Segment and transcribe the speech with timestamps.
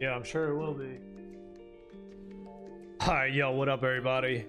[0.00, 0.98] Yeah, I'm sure it will be.
[3.00, 4.44] Hi, yo, what up, everybody?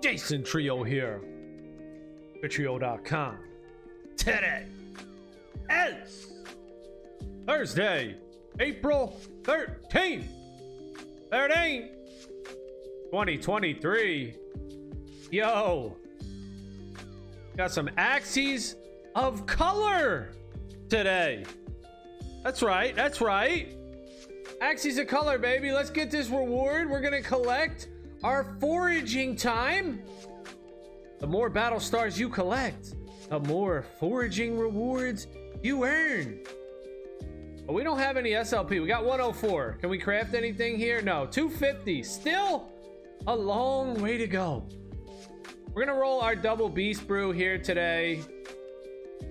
[0.00, 1.20] Jason Trio here.
[2.48, 3.38] Trio.com.
[4.16, 4.64] Today
[5.70, 6.32] is
[7.46, 8.16] Thursday,
[8.58, 10.24] April 13th.
[11.30, 11.90] 13th,
[13.12, 14.34] 2023.
[15.30, 15.96] Yo,
[17.56, 18.74] got some Axies
[19.14, 20.32] of Color
[20.88, 21.44] today.
[22.42, 23.77] That's right, that's right.
[24.62, 25.70] Axies of Color, baby.
[25.70, 26.90] Let's get this reward.
[26.90, 27.88] We're gonna collect
[28.24, 30.02] our foraging time.
[31.20, 32.94] The more battle stars you collect,
[33.28, 35.28] the more foraging rewards
[35.62, 36.40] you earn.
[37.66, 38.80] But we don't have any SLP.
[38.80, 39.78] We got 104.
[39.80, 41.02] Can we craft anything here?
[41.02, 41.26] No.
[41.26, 42.02] 250.
[42.02, 42.68] Still
[43.28, 44.66] a long way to go.
[45.72, 48.22] We're gonna roll our double beast brew here today.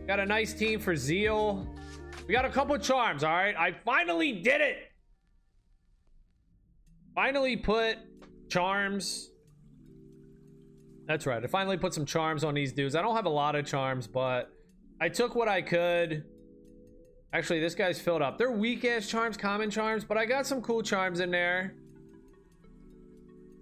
[0.06, 1.68] Got a nice team for Zeal.
[2.28, 3.56] We got a couple charms, all right?
[3.58, 4.87] I finally did it.
[7.18, 7.98] Finally put
[8.48, 9.32] charms.
[11.08, 11.44] That's right.
[11.44, 12.94] I finally put some charms on these dudes.
[12.94, 14.52] I don't have a lot of charms, but
[15.02, 16.26] I took what I could.
[17.34, 18.38] Actually, this guy's filled up.
[18.38, 21.74] They're weak ass charms, common charms, but I got some cool charms in there.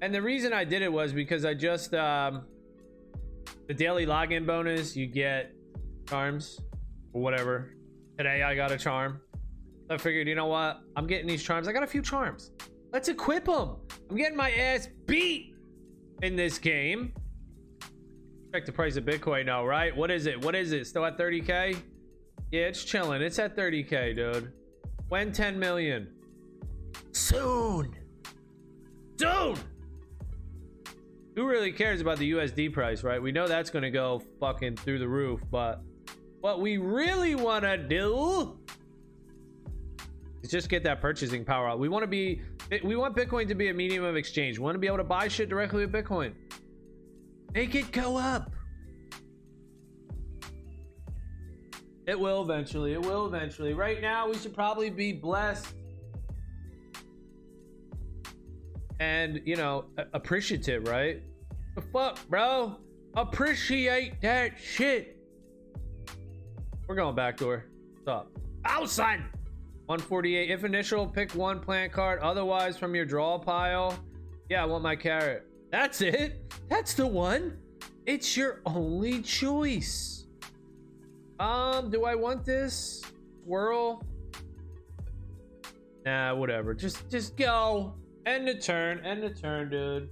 [0.02, 2.44] And the reason I did it was because I just um
[3.70, 5.54] the daily login bonus, you get
[6.10, 6.60] charms
[7.14, 7.74] or whatever.
[8.18, 9.22] Today I got a charm.
[9.90, 10.82] I figured, you know what?
[10.98, 11.70] I'm getting these charms.
[11.70, 12.52] I got a few charms.
[12.96, 13.76] Let's equip them.
[14.10, 15.54] I'm getting my ass beat
[16.22, 17.12] in this game.
[18.54, 19.94] Check the price of Bitcoin now, right?
[19.94, 20.42] What is it?
[20.42, 20.88] What is it?
[20.88, 21.78] Still at 30k?
[22.54, 23.22] Yeah, it's chilling.
[23.22, 24.54] It's at 30k, dude.
[25.10, 26.08] When 10 million?
[27.12, 27.98] Soon.
[29.20, 29.58] Soon.
[31.36, 33.22] Who really cares about the USD price, right?
[33.22, 35.82] We know that's going to go fucking through the roof, but
[36.40, 38.58] what we really want to do
[40.50, 41.80] just get that purchasing power out.
[41.80, 42.42] We want to be
[42.84, 44.58] we want Bitcoin to be a medium of exchange.
[44.58, 46.34] We want to be able to buy shit directly with Bitcoin.
[47.54, 48.52] Make it go up.
[52.08, 52.94] It will eventually.
[52.94, 53.74] It will eventually.
[53.74, 55.74] Right now, we should probably be blessed
[59.00, 61.22] and, you know, appreciative, right?
[61.76, 62.78] The fuck, bro?
[63.16, 65.18] Appreciate that shit.
[66.88, 67.66] We're going backdoor.
[67.96, 68.32] What's up?
[68.64, 69.24] Outside.
[69.88, 70.50] 148.
[70.50, 72.20] If initial, pick one plant card.
[72.20, 73.98] Otherwise, from your draw pile.
[74.50, 75.48] Yeah, I want my carrot.
[75.72, 76.54] That's it.
[76.70, 77.58] That's the one.
[78.06, 80.26] It's your only choice.
[81.40, 83.04] Um, do I want this?
[83.46, 84.04] Whirl?
[86.06, 86.74] Nah, whatever.
[86.74, 87.94] Just just go.
[88.26, 89.00] End the turn.
[89.06, 90.10] End the turn, dude.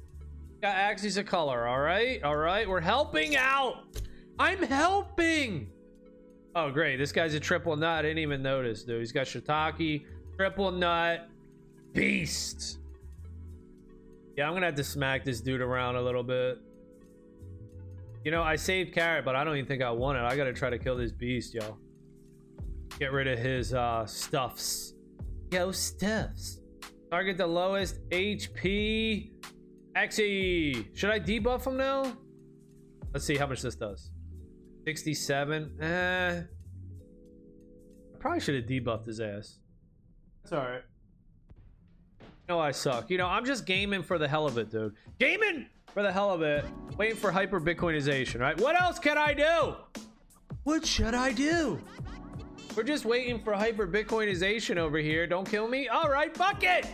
[0.62, 1.68] Got Axies of Color.
[1.68, 2.24] All right.
[2.24, 2.68] All right.
[2.68, 3.86] We're helping out.
[4.40, 5.70] I'm helping.
[6.56, 6.98] Oh, great.
[6.98, 8.00] This guy's a triple nut.
[8.00, 9.00] I didn't even notice, dude.
[9.00, 10.06] He's got shiitake,
[10.38, 11.28] triple nut,
[11.94, 12.80] beast.
[14.38, 16.60] Yeah, I'm to have to smack this dude around a little bit.
[18.24, 20.22] You know, I saved carrot, but I don't even think I want it.
[20.22, 21.78] I got to try to kill this beast, yo.
[23.00, 24.94] Get rid of his uh, stuffs.
[25.52, 26.60] Yo, stuffs.
[27.12, 29.32] Target the lowest HP.
[29.96, 30.88] Xe.
[30.96, 32.16] Should I debuff him now?
[33.14, 34.12] Let's see how much this does.
[34.86, 35.78] 67.
[35.82, 36.42] Eh.
[38.14, 39.60] I probably should have debuffed his ass.
[40.44, 40.84] That's alright.
[42.50, 43.10] Know I suck.
[43.10, 44.96] You know, I'm just gaming for the hell of it, dude.
[45.20, 46.66] Gaming for the hell of it.
[46.98, 48.60] Waiting for hyper Bitcoinization, right?
[48.60, 49.76] What else can I do?
[50.64, 51.80] What should I do?
[52.76, 55.28] We're just waiting for hyper Bitcoinization over here.
[55.28, 55.88] Don't kill me.
[55.88, 56.88] All right, fuck it.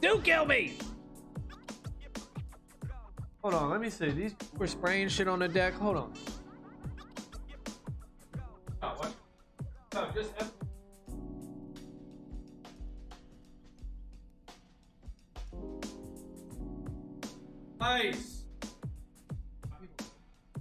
[0.00, 0.78] Do kill me.
[3.42, 4.08] Hold on, let me see.
[4.10, 5.74] These were spraying shit on the deck.
[5.74, 6.12] Hold on.
[17.80, 18.44] Nice.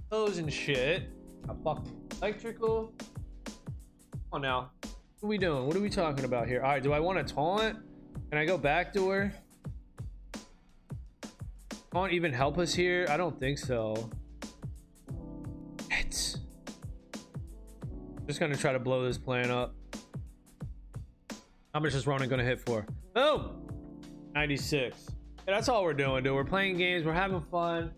[0.09, 1.09] Those and shit.
[1.50, 1.86] A fuck
[2.22, 2.94] electrical.
[3.46, 3.53] Come
[4.31, 4.72] on now.
[4.81, 4.92] What
[5.24, 5.68] are we doing?
[5.68, 6.62] What are we talking about here?
[6.62, 7.78] All right, do I want to taunt?
[8.30, 9.31] Can I go back backdoor?
[11.94, 13.06] Won't even help us here?
[13.10, 14.10] I don't think so.
[18.28, 19.75] Just gonna try to blow this plan up.
[21.74, 22.86] How much is Ronin gonna hit for?
[23.16, 23.52] Oh,
[24.34, 25.08] 96.
[25.48, 26.34] Yeah, that's all we're doing, dude.
[26.34, 27.06] We're playing games.
[27.06, 27.92] We're having fun.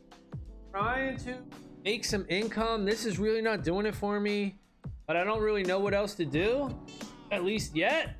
[0.72, 1.38] Trying to
[1.84, 2.86] make some income.
[2.86, 4.56] This is really not doing it for me,
[5.08, 6.76] but I don't really know what else to do,
[7.32, 8.16] at least yet.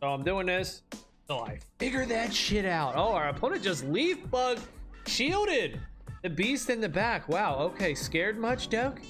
[0.00, 0.82] So I'm doing this.
[1.28, 2.94] So I figure that shit out.
[2.96, 4.58] Oh, our opponent just leaf bug
[5.06, 5.80] shielded.
[6.22, 7.28] The beast in the back.
[7.28, 7.58] Wow.
[7.58, 7.94] Okay.
[7.94, 9.00] Scared much, Doug?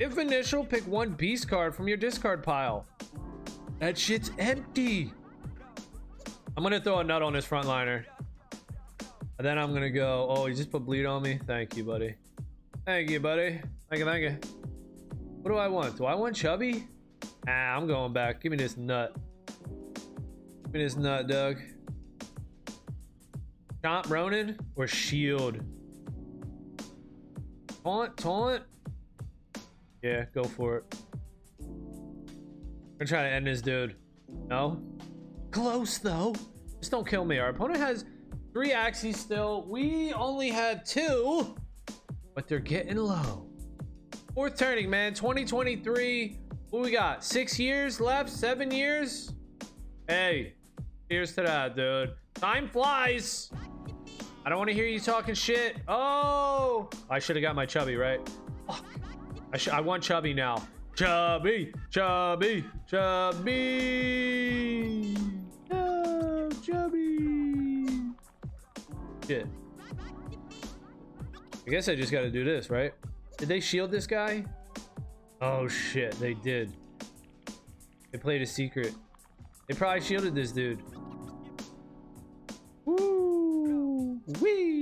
[0.00, 2.86] If initial, pick one beast card from your discard pile.
[3.80, 5.12] That shit's empty.
[6.56, 8.04] I'm gonna throw a nut on this frontliner.
[9.38, 10.26] And then I'm gonna go.
[10.28, 11.40] Oh, you just put bleed on me.
[11.46, 12.14] Thank you, buddy.
[12.84, 13.60] Thank you, buddy.
[13.88, 14.38] Thank you, thank you.
[15.42, 15.96] What do I want?
[15.96, 16.86] Do I want chubby?
[17.48, 18.40] Ah, I'm going back.
[18.40, 19.16] Give me this nut.
[20.64, 21.58] Give me this nut, Doug.
[23.82, 25.60] Chomp Ronin or Shield?
[27.84, 28.62] Taunt, taunt.
[30.02, 30.94] Yeah, go for it.
[33.00, 33.96] I'm trying to end this dude.
[34.48, 34.82] No?
[35.50, 36.34] Close though.
[36.78, 37.38] Just don't kill me.
[37.38, 38.04] Our opponent has
[38.52, 39.66] three Axies still.
[39.68, 41.56] We only had two,
[42.34, 43.48] but they're getting low.
[44.34, 45.14] Fourth turning, man.
[45.14, 46.38] 2023.
[46.70, 47.24] What we got?
[47.24, 48.28] Six years left?
[48.28, 49.32] Seven years?
[50.06, 50.54] Hey,
[51.08, 52.12] here's to that, dude.
[52.34, 53.50] Time flies.
[54.44, 55.76] I don't want to hear you talking shit.
[55.88, 58.20] Oh, I should have got my chubby, right?
[58.66, 58.84] Fuck.
[59.52, 60.62] I, I want chubby now.
[60.94, 63.54] Chubby, chubby, chubby.
[65.70, 67.86] No, chubby.
[69.26, 69.46] Shit.
[71.66, 72.92] I guess I just got to do this, right?
[73.36, 74.44] Did they shield this guy?
[75.40, 76.72] Oh shit, they did.
[78.10, 78.94] They played a secret.
[79.68, 80.82] They probably shielded this dude.
[82.84, 84.20] Woo!
[84.40, 84.77] Wee!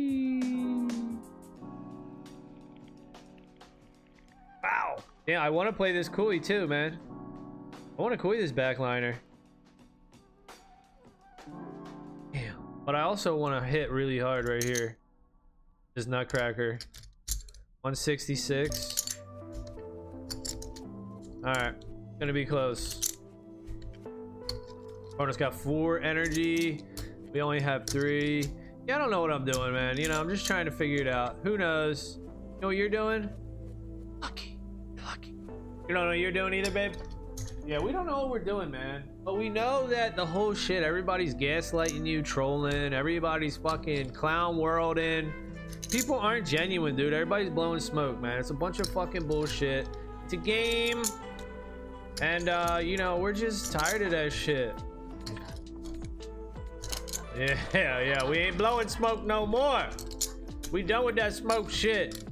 [5.27, 6.99] Yeah, I want to play this Koi too, man.
[7.99, 9.17] I want to Koi this backliner.
[12.33, 12.57] Damn.
[12.85, 14.99] But I also want to hit really hard right here.
[15.95, 16.79] This Nutcracker.
[17.81, 19.19] 166.
[21.45, 21.75] Alright.
[22.21, 23.19] Gonna be close.
[25.15, 26.83] Opponent's got four energy.
[27.33, 28.45] We only have three.
[28.87, 29.99] Yeah, I don't know what I'm doing, man.
[29.99, 31.39] You know, I'm just trying to figure it out.
[31.43, 32.19] Who knows?
[32.21, 33.29] You know what you're doing?
[35.89, 36.93] You don't know what you're doing either, babe?
[37.65, 39.05] Yeah, we don't know what we're doing, man.
[39.25, 45.33] But we know that the whole shit, everybody's gaslighting you, trolling, everybody's fucking clown worlding.
[45.91, 47.13] People aren't genuine, dude.
[47.13, 48.39] Everybody's blowing smoke, man.
[48.41, 49.89] It's a bunch of fucking bullshit.
[50.25, 51.03] It's a game.
[52.21, 54.75] And, uh, you know, we're just tired of that shit.
[57.39, 59.87] Yeah, yeah, we ain't blowing smoke no more.
[60.73, 62.25] We done with that smoke shit.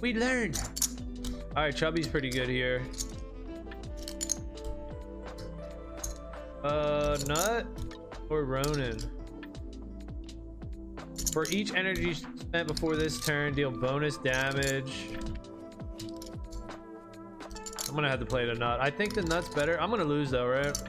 [0.00, 0.77] We learned.
[1.58, 2.84] All right, Chubby's pretty good here.
[6.62, 7.66] Uh, Nut
[8.30, 8.96] or Ronin?
[11.32, 15.08] For each energy spent before this turn, deal bonus damage.
[17.88, 18.78] I'm gonna have to play the Nut.
[18.80, 19.80] I think the Nut's better.
[19.80, 20.80] I'm gonna lose though, right?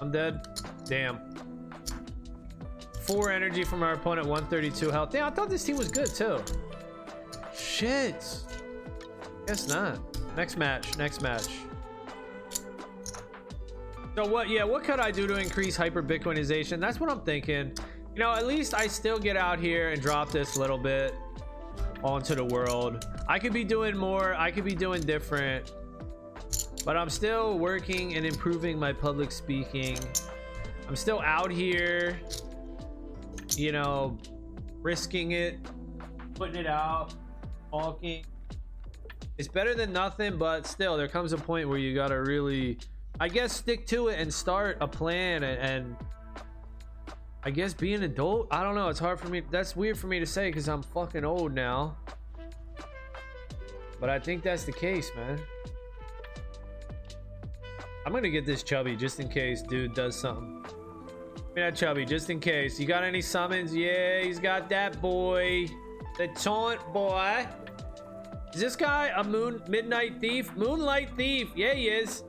[0.00, 0.46] I'm dead.
[0.84, 1.18] Damn.
[3.00, 5.10] Four energy from our opponent, 132 health.
[5.10, 6.40] Damn, I thought this team was good too.
[7.52, 8.44] Shit.
[9.52, 9.98] Guess not.
[10.34, 10.96] Next match.
[10.96, 11.50] Next match.
[14.14, 14.48] So what?
[14.48, 16.80] Yeah, what could I do to increase hyper Bitcoinization?
[16.80, 17.76] That's what I'm thinking.
[18.14, 21.14] You know, at least I still get out here and drop this little bit
[22.02, 23.06] onto the world.
[23.28, 24.34] I could be doing more.
[24.36, 25.70] I could be doing different.
[26.86, 29.98] But I'm still working and improving my public speaking.
[30.88, 32.18] I'm still out here,
[33.54, 34.16] you know,
[34.80, 35.58] risking it,
[36.36, 37.12] putting it out,
[37.70, 38.24] talking.
[39.38, 42.78] It's better than nothing, but still, there comes a point where you gotta really,
[43.18, 45.96] I guess, stick to it and start a plan and, and
[47.42, 48.48] I guess be an adult.
[48.50, 48.88] I don't know.
[48.88, 49.42] It's hard for me.
[49.50, 51.96] That's weird for me to say because I'm fucking old now.
[53.98, 55.40] But I think that's the case, man.
[58.04, 60.64] I'm gonna get this chubby just in case dude does something.
[61.54, 62.78] That chubby just in case.
[62.78, 63.74] You got any summons?
[63.74, 65.68] Yeah, he's got that boy.
[66.18, 67.46] The taunt boy.
[68.54, 70.54] Is this guy a moon midnight thief?
[70.54, 71.48] Moonlight thief.
[71.56, 72.22] Yeah, he is.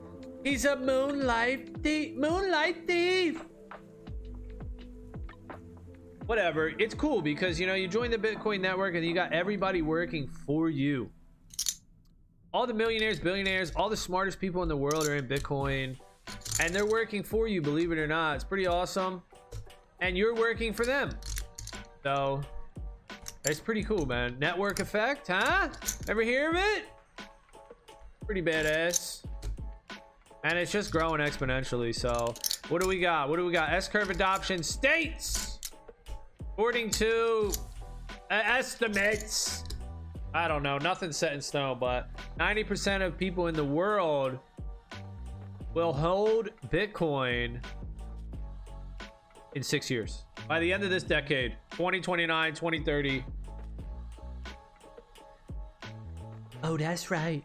[0.44, 2.15] He's a moonlight thief.
[2.15, 3.44] Moonlight thief.
[6.25, 6.70] Whatever.
[6.80, 10.30] It's cool because you know you join the Bitcoin network and you got everybody working
[10.46, 11.10] for you.
[12.53, 15.98] All the millionaires, billionaires, all the smartest people in the world are in Bitcoin
[16.62, 18.36] and they're working for you, believe it or not.
[18.36, 19.22] It's pretty awesome.
[20.00, 21.12] And you're working for them.
[22.03, 22.42] So
[23.45, 24.38] it's pretty cool, man.
[24.39, 25.69] Network effect, huh?
[26.07, 26.85] Ever hear of it?
[28.25, 29.25] Pretty badass.
[30.43, 31.93] And it's just growing exponentially.
[31.93, 32.33] So
[32.69, 33.29] what do we got?
[33.29, 33.71] What do we got?
[33.73, 35.59] S-curve adoption states.
[36.53, 37.51] According to
[38.31, 39.63] uh, estimates.
[40.33, 40.77] I don't know.
[40.77, 42.09] Nothing's set in stone, but
[42.39, 44.39] 90% of people in the world
[45.73, 47.62] will hold Bitcoin
[49.55, 50.25] in six years.
[50.48, 53.25] By the end of this decade, 2029, 2030.
[56.63, 57.43] Oh, that's right.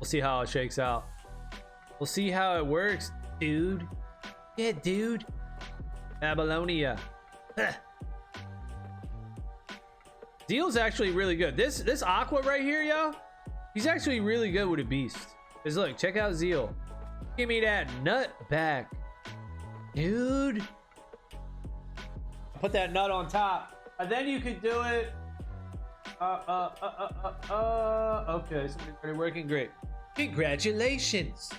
[0.00, 1.06] We'll see how it shakes out.
[1.98, 3.86] We'll see how it works, dude.
[4.56, 5.24] Yeah, dude.
[6.20, 6.98] Babylonia.
[10.46, 11.56] Deal's actually really good.
[11.56, 13.12] This this Aqua right here, yo,
[13.72, 15.28] he's actually really good with a beast.
[15.62, 16.74] Cause look, check out Zeal.
[17.36, 18.92] Give me that nut back,
[19.94, 20.62] dude.
[22.64, 25.12] Put that nut on top, and then you could do it.
[26.18, 28.40] Uh, uh, uh, uh, uh, uh.
[28.40, 29.70] Okay, somebody's already working great.
[30.16, 31.50] Congratulations.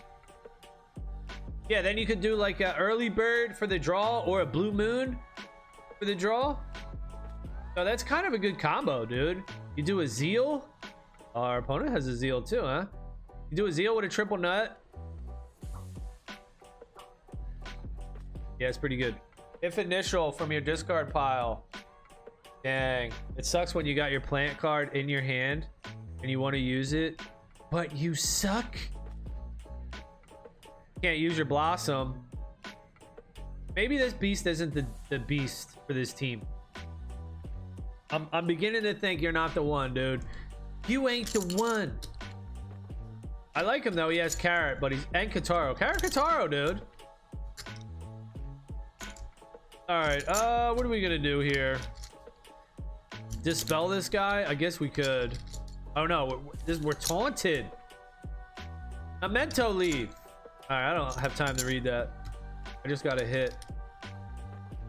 [1.69, 4.71] Yeah, then you could do like a early bird for the draw or a blue
[4.71, 5.19] moon
[5.99, 6.57] for the draw.
[7.75, 9.43] So that's kind of a good combo, dude.
[9.75, 10.67] You do a zeal.
[11.35, 12.85] Our opponent has a zeal too, huh?
[13.51, 14.81] You do a zeal with a triple nut.
[18.59, 19.15] Yeah, it's pretty good.
[19.61, 21.65] If initial from your discard pile.
[22.63, 23.11] Dang.
[23.37, 25.67] It sucks when you got your plant card in your hand
[26.21, 27.21] and you want to use it,
[27.69, 28.75] but you suck
[31.05, 32.15] can't use your blossom.
[33.75, 36.41] Maybe this beast isn't the, the beast for this team.
[38.09, 40.21] I'm, I'm beginning to think you're not the one, dude.
[40.87, 41.99] You ain't the one.
[43.53, 44.09] I like him though.
[44.09, 45.77] He has carrot, but he's and Kataro.
[45.77, 46.81] Carrot Kataro, dude.
[49.87, 50.27] All right.
[50.27, 51.77] Uh, what are we gonna do here?
[53.43, 54.43] Dispel this guy?
[54.47, 55.37] I guess we could.
[55.95, 57.67] Oh no, we're, we're taunted.
[59.21, 60.09] Memento leave.
[60.69, 62.11] All right, I don't have time to read that.
[62.83, 63.55] I just got a hit.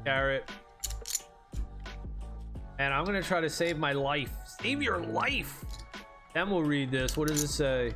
[0.07, 0.51] Carrot.
[2.79, 4.33] And I'm gonna try to save my life.
[4.47, 5.63] Save your life.
[6.33, 7.19] Then we'll read this.
[7.19, 7.93] What does it say?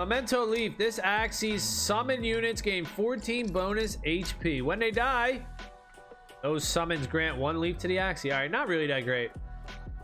[0.00, 0.76] Memento Leaf.
[0.76, 4.62] This Axie's summon units gain 14 bonus HP.
[4.62, 5.46] When they die,
[6.42, 8.32] those summons grant one leap to the Axie.
[8.32, 9.30] All right, not really that great.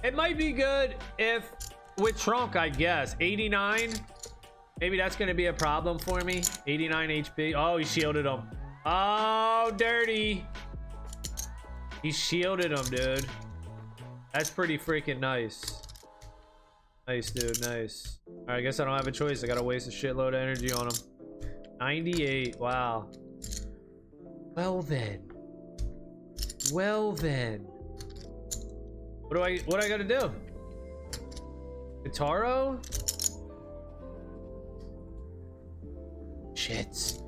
[0.04, 1.50] It might be good if
[1.98, 3.16] with Trunk, I guess.
[3.20, 3.92] 89
[4.80, 6.42] Maybe that's going to be a problem for me.
[6.66, 7.54] 89 HP.
[7.56, 8.42] Oh, he shielded him.
[8.86, 10.46] Oh, dirty.
[12.02, 13.26] He shielded him, dude.
[14.32, 15.82] That's pretty freaking nice.
[17.08, 17.60] Nice, dude.
[17.62, 18.18] Nice.
[18.28, 19.42] All right, I guess I don't have a choice.
[19.42, 20.94] I got to waste a shitload of energy on him.
[21.80, 22.60] 98.
[22.60, 23.10] Wow.
[24.54, 25.27] Well then.
[26.72, 27.60] Well then.
[29.28, 30.32] What do I what do I gotta do?
[32.04, 32.80] Guitaro?
[36.54, 37.22] Shits.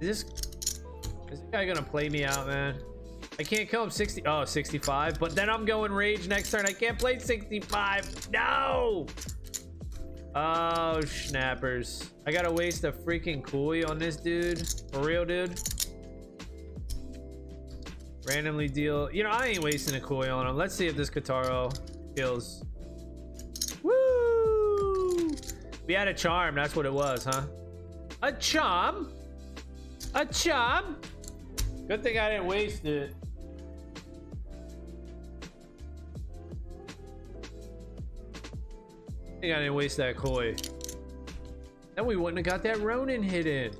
[0.00, 0.24] Is this...
[1.32, 2.80] Is this guy gonna play me out, man?
[3.38, 4.22] I can't kill him 60...
[4.26, 5.18] Oh, 65.
[5.18, 6.66] But then I'm going rage next turn.
[6.66, 8.30] I can't play 65.
[8.32, 9.06] No!
[10.34, 12.10] Oh, snappers.
[12.26, 14.66] I gotta waste a freaking Koi on this dude.
[14.92, 15.58] For real, dude.
[18.26, 19.10] Randomly deal...
[19.12, 20.56] You know, I ain't wasting a Koi on him.
[20.56, 21.72] Let's see if this Kataro
[22.16, 22.64] kills.
[23.82, 25.30] Woo!
[25.86, 26.56] We had a charm.
[26.56, 27.42] That's what it was, huh?
[28.22, 29.12] A charm?
[30.14, 30.96] A charm?
[31.86, 33.14] Good thing I didn't waste it.
[39.28, 40.56] I think I didn't waste that koi.
[41.94, 43.72] Then we wouldn't have got that Ronin hidden.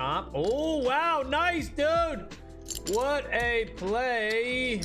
[0.00, 1.22] Um, oh, wow.
[1.26, 2.28] Nice, dude.
[2.94, 4.80] What a play.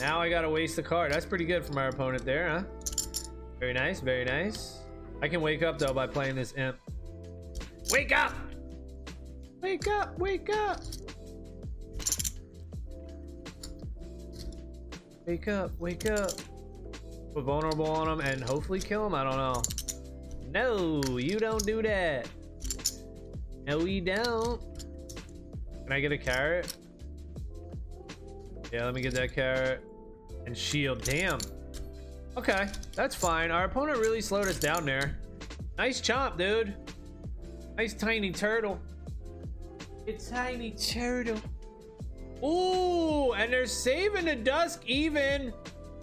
[0.00, 1.12] Now I gotta waste the card.
[1.12, 2.62] That's pretty good from our opponent there, huh?
[3.60, 4.80] Very nice, very nice.
[5.22, 6.76] I can wake up though by playing this imp.
[7.90, 8.34] Wake up!
[9.62, 10.80] Wake up, wake up!
[15.26, 16.30] Wake up, wake up.
[17.32, 19.14] Put vulnerable on him and hopefully kill him.
[19.14, 19.62] I don't know.
[20.54, 22.28] No, you don't do that.
[23.66, 24.62] No, we don't.
[25.82, 26.76] Can I get a carrot?
[28.72, 29.82] Yeah, let me get that carrot.
[30.46, 31.02] And shield.
[31.02, 31.40] Damn.
[32.36, 33.50] Okay, that's fine.
[33.50, 35.18] Our opponent really slowed us down there.
[35.76, 36.74] Nice chomp, dude.
[37.76, 38.78] Nice tiny turtle.
[40.06, 41.40] It's tiny turtle.
[42.44, 45.52] Ooh, and they're saving the dusk even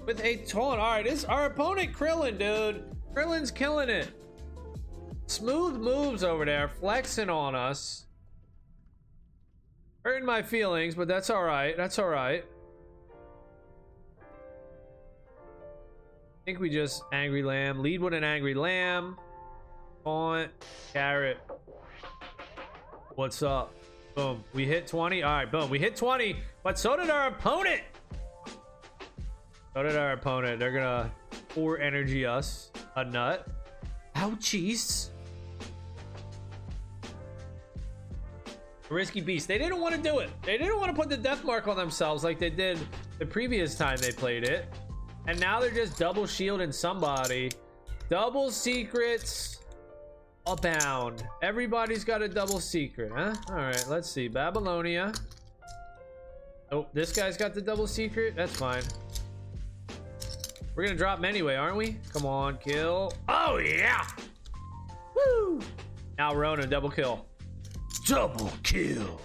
[0.06, 0.82] with a taunt.
[0.82, 2.84] All right, this our opponent Krillin, dude.
[3.14, 4.10] Krillin's killing it.
[5.32, 8.06] Smooth moves over there, flexing on us.
[10.04, 11.78] Hurting my feelings, but that's all right.
[11.78, 12.44] That's all right.
[14.20, 14.24] I
[16.44, 17.80] think we just angry lamb.
[17.80, 19.16] Lead with an angry lamb.
[20.04, 20.52] Taunt.
[20.92, 21.38] Carrot.
[23.16, 23.74] What's up?
[24.16, 24.44] Boom.
[24.54, 25.24] We hit 20.
[25.24, 25.70] All right, boom.
[25.70, 27.84] We hit 20, but so did our opponent.
[29.74, 30.60] So did our opponent.
[30.60, 31.10] They're gonna
[31.48, 33.48] pour energy us a nut.
[34.18, 35.11] Ouchies.
[38.92, 39.48] Risky beast.
[39.48, 40.30] They didn't want to do it.
[40.44, 42.78] They didn't want to put the death mark on themselves like they did
[43.20, 44.66] the previous time they played it.
[45.28, 47.52] And now they're just double shielding somebody.
[48.10, 49.60] Double secrets.
[50.46, 51.24] abound.
[51.42, 53.36] Everybody's got a double secret, huh?
[53.50, 54.28] All right, let's see.
[54.28, 55.14] Babylonia.
[56.72, 58.36] Oh, this guy's got the double secret.
[58.36, 58.84] That's fine.
[60.76, 61.98] We're gonna drop him anyway, aren't we?
[62.14, 63.14] Come on, kill.
[63.28, 64.08] Oh yeah!
[65.16, 65.62] Woo!
[66.18, 67.26] Now Ronin, double kill.
[68.06, 69.22] Double kill.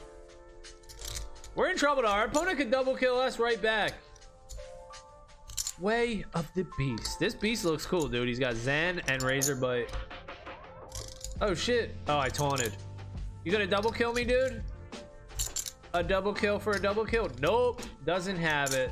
[1.55, 2.03] We're in trouble.
[2.03, 2.11] Now.
[2.11, 3.95] Our opponent could double kill us right back.
[5.81, 7.19] Way of the Beast.
[7.19, 8.29] This beast looks cool, dude.
[8.29, 9.91] He's got Zen and Razor Bite.
[11.41, 11.95] Oh shit.
[12.09, 12.75] Oh, I taunted.
[13.45, 14.63] You gonna double kill me, dude?
[15.95, 17.31] A double kill for a double kill?
[17.41, 17.81] Nope.
[18.05, 18.91] Doesn't have it.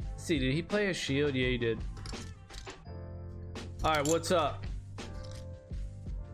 [0.00, 1.34] Let's see, did he play a shield?
[1.34, 1.78] Yeah, he did.
[3.84, 4.64] Alright, what's up?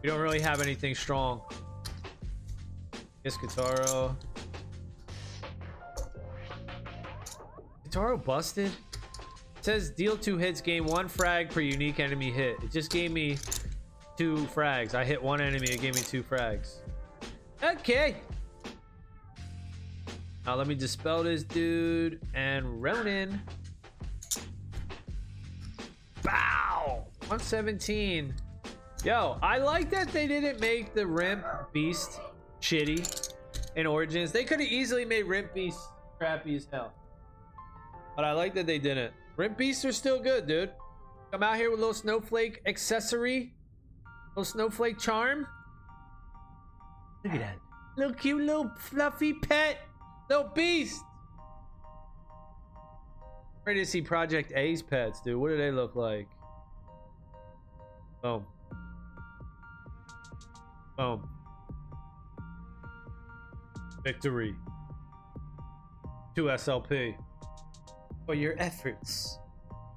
[0.03, 1.41] We don't really have anything strong.
[3.29, 4.17] Yes, Kataro.
[7.87, 8.73] Kataro busted?
[9.59, 12.57] It says deal two hits, gain one frag per unique enemy hit.
[12.63, 13.37] It just gave me
[14.17, 14.95] two frags.
[14.95, 16.77] I hit one enemy, it gave me two frags.
[17.63, 18.17] Okay.
[20.47, 23.43] Now let me dispel this dude and Ronin.
[26.23, 27.05] Bow!
[27.27, 28.33] 117.
[29.05, 31.45] Yo, I like that they didn't make the Rimp
[31.75, 32.21] Beast
[32.69, 33.33] shitty
[33.77, 34.33] in Origins.
[34.33, 35.79] They could have easily made Rimp Beast
[36.19, 36.93] crappy as hell.
[38.15, 39.13] But I like that they didn't.
[39.37, 40.71] Rimp Beasts are still good, dude.
[41.31, 43.55] Come out here with a little snowflake accessory.
[44.31, 45.47] Little snowflake charm.
[47.25, 47.59] Look at that.
[47.97, 49.79] Little cute little fluffy pet.
[50.29, 51.03] Little beast.
[53.65, 55.37] Ready to see Project A's pets, dude.
[55.37, 56.29] What do they look like?
[58.23, 58.45] Boom.
[60.97, 61.38] Boom.
[64.09, 64.55] Victory.
[66.35, 67.15] 2 SLP.
[68.25, 69.39] For your efforts,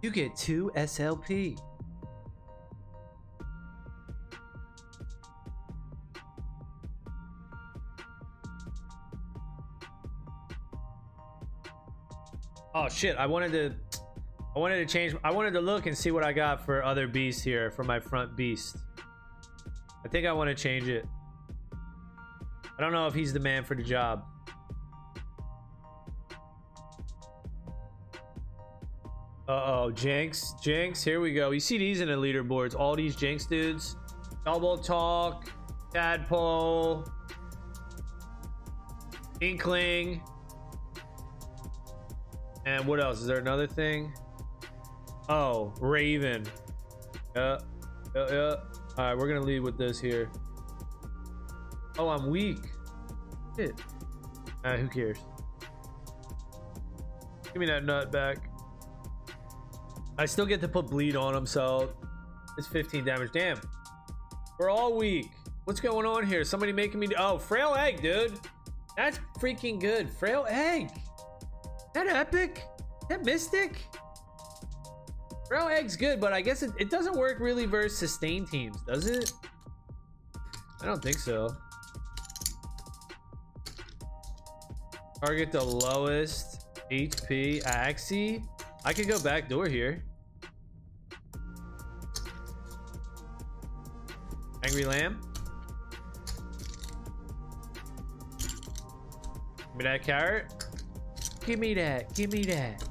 [0.02, 1.58] you get 2 SLP.
[12.76, 13.74] Oh shit, I wanted to
[14.54, 17.08] I wanted to change I wanted to look and see what I got for other
[17.08, 18.76] beasts here for my front beast.
[20.04, 21.06] I think I want to change it.
[22.82, 24.26] I don't know if he's the man for the job.
[29.48, 30.56] Uh-oh, Jinx.
[30.64, 31.52] Jinx, here we go.
[31.52, 32.74] You see these in the leaderboards.
[32.74, 33.98] All these Jinx dudes.
[34.46, 35.48] Double Talk,
[35.94, 37.06] Tadpole,
[39.42, 40.20] Inkling.
[42.66, 43.20] And what else?
[43.20, 44.12] Is there another thing?
[45.30, 46.48] Oh, Raven.
[47.36, 47.60] Yeah,
[48.16, 48.56] yeah, yeah.
[48.98, 50.32] All right, we're gonna lead with this here.
[51.98, 52.60] Oh, I'm weak.
[53.56, 53.74] Shit.
[54.66, 55.18] Who cares?
[57.46, 58.50] Give me that nut back.
[60.18, 61.94] I still get to put bleed on him, so
[62.58, 63.32] it's 15 damage.
[63.34, 63.60] Damn.
[64.60, 65.32] We're all weak.
[65.66, 66.44] What's going on here?
[66.44, 67.08] Somebody making me.
[67.18, 68.40] Oh, frail egg, dude.
[68.96, 70.10] That's freaking good.
[70.10, 70.92] Frail egg.
[71.94, 72.64] That epic?
[73.10, 73.84] That mystic?
[75.48, 79.08] Frail egg's good, but I guess it, it doesn't work really versus sustain teams, does
[79.08, 79.34] it?
[80.82, 81.56] I don't think so.
[85.24, 88.44] Target the lowest HP Axie.
[88.84, 90.04] I could go back door here.
[94.64, 95.22] Angry Lamb.
[99.58, 100.52] Give me that carrot.
[101.46, 102.14] Give me that.
[102.16, 102.84] Give me that.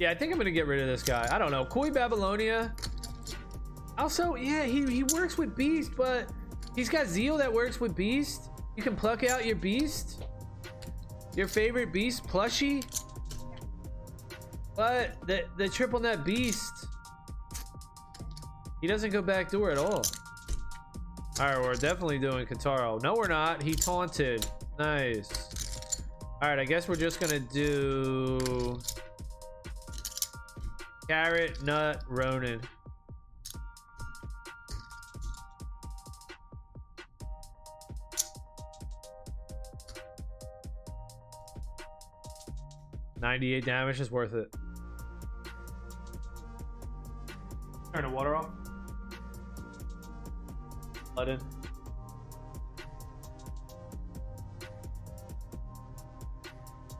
[0.00, 1.28] Yeah, I think I'm gonna get rid of this guy.
[1.30, 1.64] I don't know.
[1.64, 2.74] Koi Babylonia.
[3.96, 6.28] Also, yeah, he, he works with Beast, but
[6.76, 8.48] he's got Zeal that works with Beast.
[8.78, 10.24] You can pluck out your Beast.
[11.34, 12.86] Your favorite Beast plushie.
[14.76, 16.86] But the, the triple net Beast,
[18.80, 20.04] he doesn't go back door at all.
[21.40, 23.02] All right, we're definitely doing Kataro.
[23.02, 23.64] No, we're not.
[23.64, 24.46] He taunted.
[24.78, 26.00] Nice.
[26.40, 28.78] All right, I guess we're just gonna do
[31.08, 32.60] carrot, nut, Ronin.
[43.28, 44.48] Ninety-eight damage is worth it.
[47.92, 48.48] Turn the water off.
[51.14, 51.40] Let in.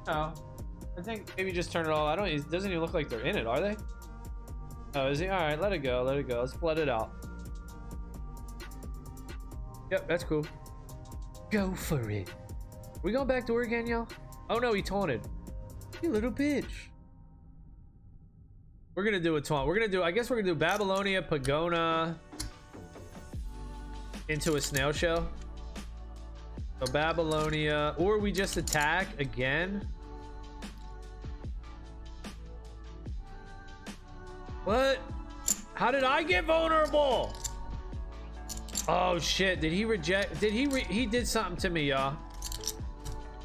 [0.06, 0.34] Oh,
[0.98, 2.06] I think maybe just turn it all.
[2.06, 2.28] I don't.
[2.28, 3.74] It doesn't even look like they're in it, are they?
[4.96, 5.28] Oh, is he?
[5.28, 6.02] All right, let it go.
[6.02, 6.40] Let it go.
[6.40, 7.10] Let's flood it out.
[9.90, 10.44] Yep, that's cool.
[11.50, 12.28] Go for it.
[12.28, 14.06] Are we going back door again, y'all?
[14.50, 15.26] Oh no, he taunted.
[16.02, 16.64] You little bitch.
[18.94, 19.66] We're gonna do a taunt.
[19.66, 20.02] We're gonna do.
[20.02, 22.14] I guess we're gonna do Babylonia, Pagona.
[24.28, 25.28] into a snail shell.
[26.80, 29.86] So Babylonia, or we just attack again.
[34.64, 34.98] What?
[35.74, 37.32] How did I get vulnerable?
[38.86, 39.60] Oh shit!
[39.60, 40.40] Did he reject?
[40.40, 40.68] Did he?
[40.80, 42.16] He did something to me, y'all.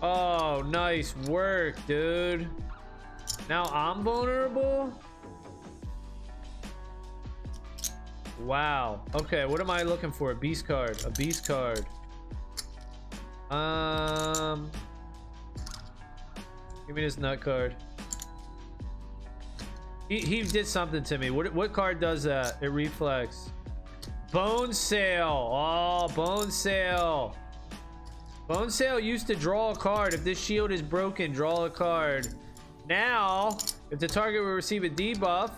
[0.03, 2.49] Oh, nice work, dude.
[3.47, 4.93] Now I'm vulnerable.
[8.41, 9.01] Wow.
[9.15, 10.31] Okay, what am I looking for?
[10.31, 11.01] A beast card.
[11.05, 11.85] A beast card.
[13.49, 14.69] Um.
[16.85, 17.73] Give me this nut card.
[20.09, 21.29] He, he did something to me.
[21.29, 22.57] What, what card does that?
[22.59, 23.51] It reflects.
[24.33, 25.21] Bonesail.
[25.23, 27.35] Oh, Bonesail.
[28.47, 30.13] Bone Sail used to draw a card.
[30.13, 32.27] If this shield is broken, draw a card.
[32.87, 33.57] Now,
[33.89, 35.51] if the target will receive a debuff,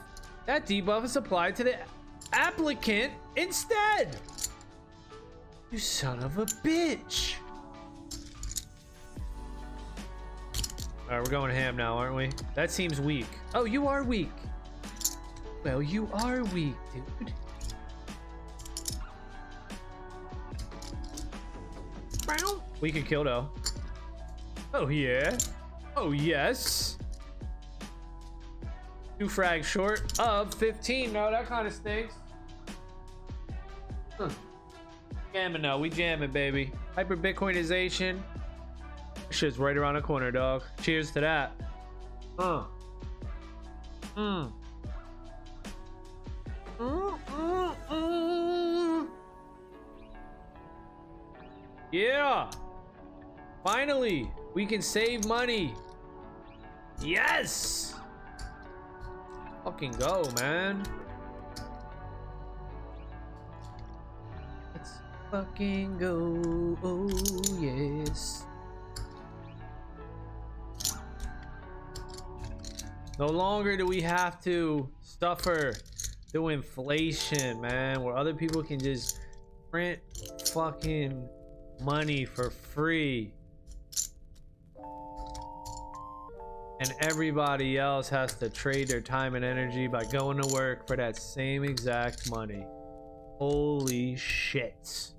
[0.45, 1.76] that debuff is applied to the
[2.32, 4.17] applicant instead.
[5.71, 7.36] You son of a bitch.
[11.08, 12.30] All right, we're going ham now, aren't we?
[12.54, 13.28] That seems weak.
[13.54, 14.32] Oh, you are weak.
[15.63, 17.34] Well, you are weak, dude.
[22.82, 23.50] We can kill though.
[24.74, 25.38] Oh yeah.
[25.96, 26.98] Oh yes.
[29.18, 31.14] Two frags short of 15.
[31.14, 32.16] No, that kind of stinks.
[34.18, 34.30] Huh.
[35.34, 35.78] Jamming now.
[35.78, 36.72] We jamming, baby.
[36.96, 38.20] Hyper Bitcoinization.
[39.30, 40.64] Shit's right around the corner, dog.
[40.82, 41.52] Cheers to that.
[42.38, 42.64] Uh.
[44.18, 44.52] Mm.
[46.80, 49.08] Mm, mm, mm.
[51.92, 52.50] Yeah.
[53.65, 55.73] Finally, we can save money.
[57.01, 57.95] Yes.
[59.63, 60.84] Fucking go, man.
[64.71, 64.99] Let's
[65.32, 66.78] fucking go.
[66.84, 67.10] Oh,
[67.60, 68.45] yes.
[73.17, 75.73] No longer do we have to suffer
[76.32, 79.21] through inflation, man, where other people can just
[79.71, 79.99] print
[80.54, 81.28] fucking
[81.82, 83.34] money for free.
[86.82, 90.98] And everybody else has to trade their time and energy by going to work for
[90.98, 92.66] that same exact money.
[93.38, 95.12] Holy shit.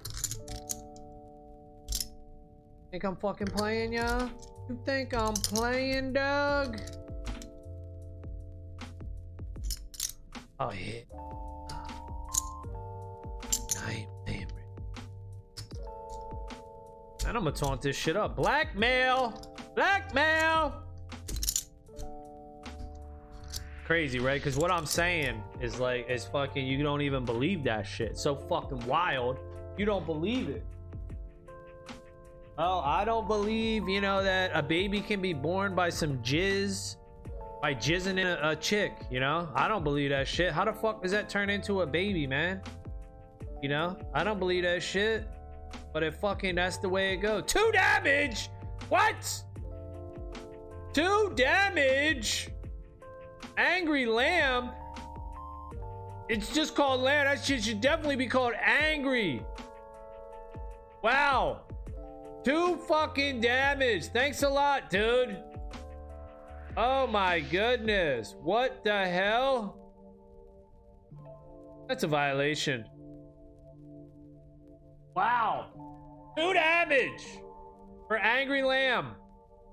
[2.90, 4.30] Think I'm fucking playing, y'all?
[4.68, 6.80] You think I'm playing, Doug?
[10.58, 11.00] Oh, yeah.
[13.82, 14.50] Night favorite.
[17.26, 18.36] And I'm gonna taunt this shit up.
[18.36, 19.34] Blackmail!
[19.74, 20.85] Blackmail!
[23.86, 24.40] Crazy, right?
[24.40, 28.18] Because what I'm saying is like, it's fucking, you don't even believe that shit.
[28.18, 29.38] So fucking wild.
[29.78, 30.64] You don't believe it.
[32.58, 36.96] Well, I don't believe, you know, that a baby can be born by some jizz,
[37.62, 39.48] by jizzing in a, a chick, you know?
[39.54, 40.52] I don't believe that shit.
[40.52, 42.62] How the fuck does that turn into a baby, man?
[43.62, 43.96] You know?
[44.14, 45.28] I don't believe that shit.
[45.92, 47.44] But it fucking, that's the way it goes.
[47.46, 48.50] Two damage!
[48.88, 49.42] What?
[50.92, 52.48] Two damage?
[53.56, 54.70] Angry Lamb.
[56.28, 57.26] It's just called Lamb.
[57.26, 59.42] That shit should definitely be called Angry.
[61.02, 61.60] Wow.
[62.44, 64.06] Two fucking damage.
[64.06, 65.42] Thanks a lot, dude.
[66.76, 68.34] Oh my goodness.
[68.42, 69.78] What the hell?
[71.88, 72.84] That's a violation.
[75.14, 75.66] Wow.
[76.36, 77.22] Two damage
[78.08, 79.12] for Angry Lamb.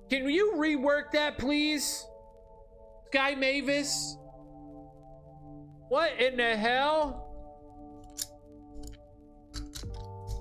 [0.09, 2.05] Can you rework that, please?
[3.13, 4.17] Guy Mavis?
[5.89, 7.29] What in the hell?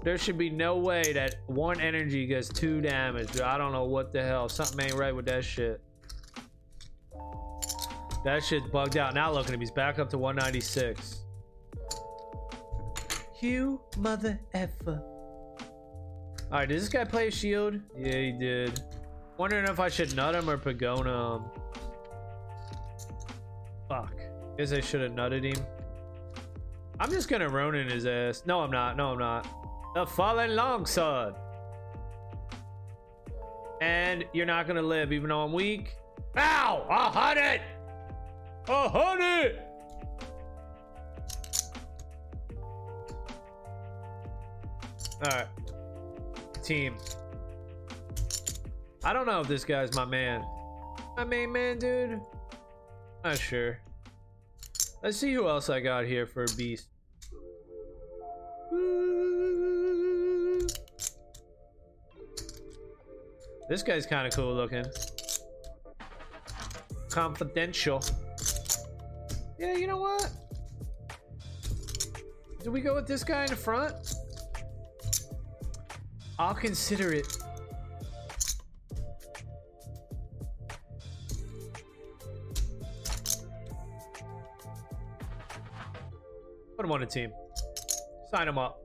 [0.03, 3.41] There should be no way that one energy gets two damage.
[3.41, 4.49] I don't know what the hell.
[4.49, 5.83] Something ain't right with that shit.
[8.25, 9.15] That shit's bugged out.
[9.15, 9.61] Now look at him.
[9.61, 11.19] He's back up to 196.
[13.43, 15.03] You mother effer.
[16.47, 17.79] Alright, did this guy play a shield?
[17.97, 18.81] Yeah, he did.
[19.37, 21.62] Wondering if I should nut him or pagona him.
[24.59, 25.65] Guess I should have nutted him.
[27.01, 28.45] I'm just gonna Ronin his ass.
[28.47, 28.97] No, I'm not.
[28.97, 29.47] No, I'm not.
[29.95, 31.35] The fallen longsword.
[33.81, 35.97] And you're not gonna live, even though I'm weak.
[36.37, 36.87] Ow!
[36.88, 37.61] A hundred!
[38.69, 39.59] A hundred!
[45.25, 45.49] Alright.
[46.62, 46.97] Team.
[49.05, 50.45] I don't know if this guy's my man.
[51.17, 52.21] My main man, dude.
[53.25, 53.79] Not sure.
[55.03, 56.87] Let's see who else I got here for beast.
[63.69, 64.85] This guy's kind of cool looking.
[67.11, 68.01] Confidential.
[69.59, 70.31] Yeah, you know what?
[72.62, 74.15] Do we go with this guy in the front?
[76.38, 77.27] I'll consider it.
[86.93, 87.33] On a team.
[88.31, 88.79] Sign him up.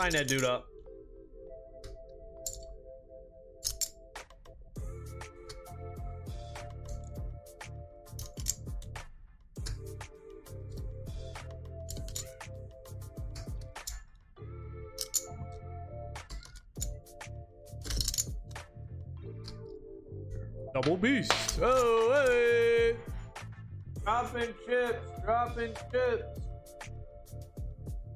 [0.00, 0.64] Sign that dude up.
[25.58, 26.40] Dropping chips.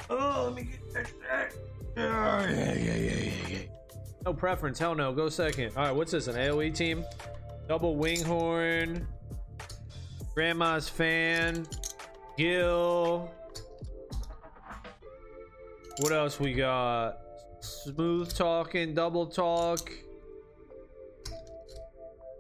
[0.08, 1.52] Oh, let me get that.
[1.96, 3.58] Oh, yeah, yeah, yeah, yeah, yeah.
[4.24, 4.78] No preference.
[4.78, 5.12] Hell no.
[5.12, 5.72] Go second.
[5.76, 6.28] All right, what's this?
[6.28, 7.04] An AoE team?
[7.68, 9.06] Double Winghorn.
[10.34, 11.66] Grandma's fan.
[12.36, 13.28] Gil.
[15.98, 17.18] What else we got?
[17.60, 19.90] Smooth talking, double talk.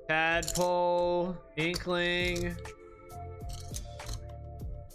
[0.08, 2.56] Tadpole, Inkling.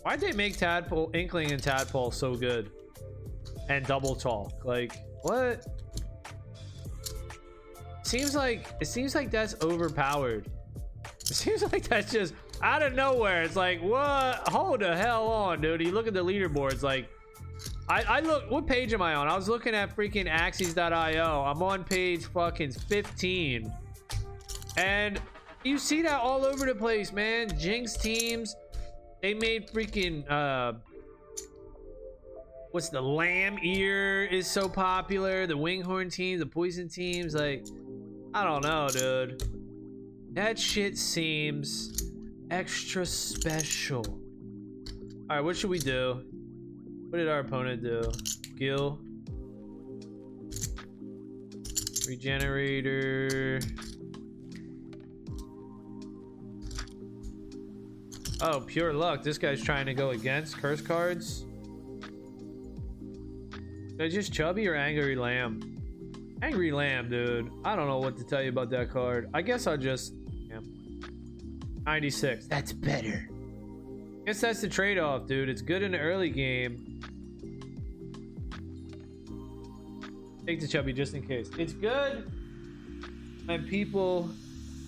[0.08, 2.72] Why'd they make Tadpole, Inkling, and Tadpole so good?
[3.68, 5.68] And Double Talk, like what?
[8.04, 10.50] Seems like it seems like that's overpowered.
[11.30, 13.44] It seems like that's just out of nowhere.
[13.44, 14.48] It's like what?
[14.48, 15.82] Hold the hell on, dude.
[15.82, 17.10] You look at the leaderboards, like
[17.90, 18.50] I, I look.
[18.50, 19.28] What page am I on?
[19.28, 21.44] I was looking at freaking Axes.io.
[21.44, 23.74] I'm on page fucking 15.
[24.78, 25.20] And
[25.66, 27.60] you see that all over the place, man.
[27.60, 28.56] Jinx teams,
[29.22, 30.74] they made freaking uh
[32.72, 37.66] what's the lamb ear is so popular, the winghorn team, the poison teams, like
[38.34, 39.44] I don't know, dude.
[40.34, 42.04] That shit seems
[42.52, 44.06] extra special.
[45.30, 46.24] Alright, what should we do?
[47.10, 48.12] What did our opponent do?
[48.58, 49.00] Gil.
[52.08, 53.60] Regenerator.
[58.42, 59.24] Oh, pure luck.
[59.24, 61.46] This guy's trying to go against curse cards.
[64.00, 65.76] Is just chubby or angry lamb?
[66.44, 67.50] Angry lamb, dude.
[67.66, 69.30] I don't know what to tell you about that card.
[69.34, 70.14] I guess I'll just.
[70.32, 70.60] Yeah.
[71.86, 72.46] 96.
[72.48, 73.28] That's better.
[74.28, 75.50] Guess that's the trade-off, dude.
[75.50, 77.02] It's good in the early game.
[80.46, 81.50] Take the chubby just in case.
[81.58, 82.32] It's good
[83.46, 84.30] when people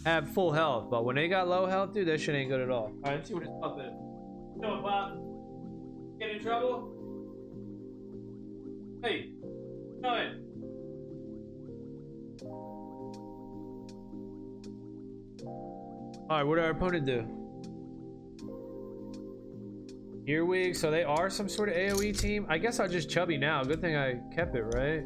[0.09, 2.69] have full health, but when they got low health, dude, that shit ain't good at
[2.69, 2.85] all.
[2.85, 3.93] All right, let's see what his pup is.
[4.57, 5.19] No, Bob.
[6.19, 6.95] Get in trouble?
[9.03, 9.29] Hey,
[10.03, 10.45] come in.
[16.29, 17.25] All right, what did our opponent do?
[20.27, 22.45] Earwig, so they are some sort of AoE team.
[22.49, 23.63] I guess I'll just chubby now.
[23.63, 25.03] Good thing I kept it, right?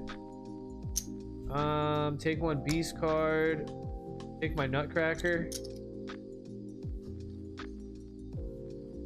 [1.50, 3.72] Um, take one beast card.
[4.44, 5.50] Take my nutcracker.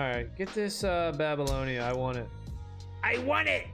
[0.00, 1.82] All right, get this uh, Babylonia.
[1.82, 2.26] I want it.
[3.04, 3.66] I want it.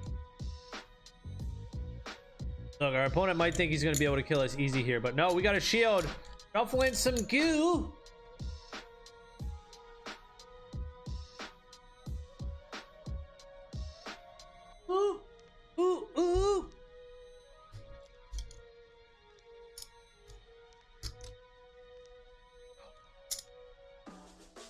[2.81, 5.15] Look, our opponent might think he's gonna be able to kill us easy here, but
[5.15, 6.05] no, we got a shield.
[6.53, 7.93] Shuffle in some goo.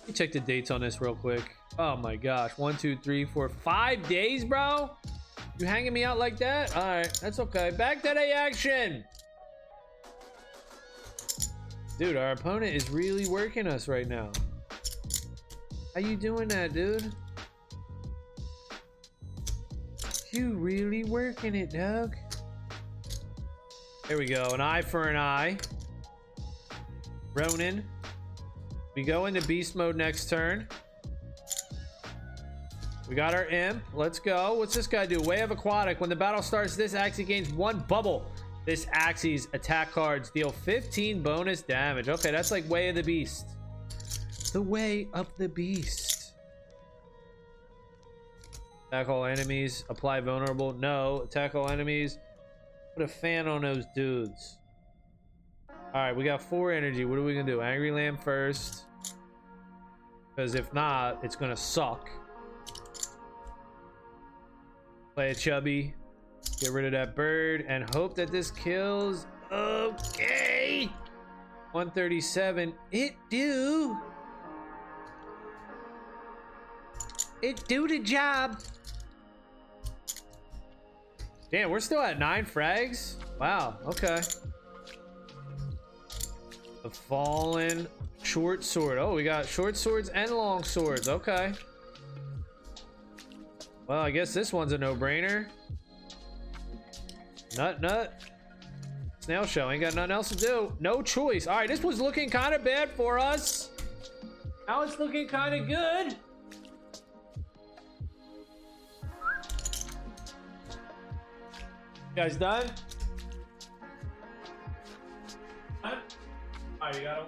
[0.07, 1.43] Let me check the dates on this real quick.
[1.77, 2.57] Oh my gosh.
[2.57, 4.89] One, two, three, four, five days, bro?
[5.59, 6.73] You hanging me out like that?
[6.77, 7.71] Alright, that's okay.
[7.71, 9.03] Back to the action!
[11.99, 14.31] Dude, our opponent is really working us right now.
[15.93, 17.13] How you doing that, dude?
[20.31, 22.15] You really working it, Doug.
[24.07, 24.51] There we go.
[24.53, 25.57] An eye for an eye.
[27.33, 27.83] Ronin.
[28.97, 30.67] We go into beast mode next turn.
[33.07, 33.83] We got our imp.
[33.93, 34.55] Let's go.
[34.55, 35.21] What's this guy do?
[35.21, 36.01] Way of Aquatic.
[36.01, 38.25] When the battle starts, this Axie gains one bubble.
[38.65, 42.09] This Axie's attack cards deal 15 bonus damage.
[42.09, 43.45] Okay, that's like Way of the Beast.
[44.51, 46.33] The Way of the Beast.
[48.87, 49.83] Attack all enemies.
[49.89, 50.73] Apply vulnerable.
[50.73, 51.21] No.
[51.21, 52.17] Attack all enemies.
[52.95, 54.57] Put a fan on those dudes.
[55.69, 57.05] Alright, we got four energy.
[57.05, 57.61] What are we gonna do?
[57.61, 58.85] Angry Lamb first.
[60.37, 62.11] Because if not, it's gonna suck.
[65.15, 65.95] Play a chubby.
[66.59, 69.25] Get rid of that bird and hope that this kills.
[69.51, 70.91] Okay.
[71.71, 72.71] 137.
[72.91, 73.97] It do.
[77.41, 78.59] It do the job.
[81.51, 83.15] Damn, we're still at nine frags?
[83.39, 84.21] Wow, okay.
[86.83, 87.87] The fallen
[88.27, 88.97] short sword.
[88.97, 91.07] Oh, we got short swords and long swords.
[91.07, 91.53] Okay.
[93.87, 95.47] Well, I guess this one's a no-brainer.
[97.55, 98.21] Nut, nut.
[99.19, 99.71] Snail shell.
[99.71, 100.73] Ain't got nothing else to do.
[100.81, 101.47] No choice.
[101.47, 103.69] All right, this was looking kind of bad for us.
[104.67, 106.17] Now it's looking kind of good.
[112.09, 112.67] You guys done?
[115.81, 115.93] Done?
[115.93, 115.93] All
[116.81, 117.27] right, you got him.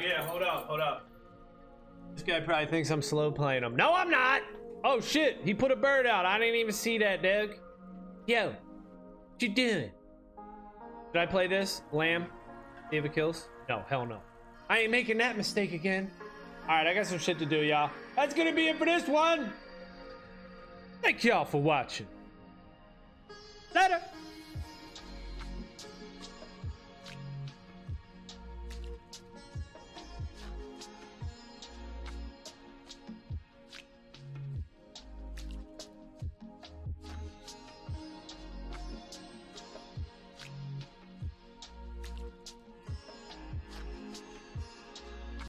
[0.00, 1.08] Yeah, hold up, hold up.
[2.14, 3.76] This guy probably thinks I'm slow playing him.
[3.76, 4.42] No, I'm not!
[4.84, 6.26] Oh shit, he put a bird out.
[6.26, 7.56] I didn't even see that, Doug.
[8.26, 9.90] Yo, what you doing?
[11.12, 11.82] Did I play this?
[11.92, 12.26] Lamb?
[12.90, 13.48] See kills?
[13.68, 14.20] No, hell no.
[14.68, 16.10] I ain't making that mistake again.
[16.68, 17.90] Alright, I got some shit to do, y'all.
[18.16, 19.52] That's gonna be it for this one.
[21.02, 22.06] Thank y'all for watching.
[23.74, 24.00] Later.